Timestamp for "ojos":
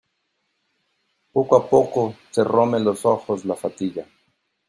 3.05-3.45